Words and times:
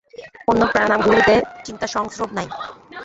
অন্য 0.47 0.61
প্রাণায়ামগুলিতে 0.71 1.33
চিন্তার 1.65 1.93
সংস্রব 1.95 2.29
নাই। 2.37 2.47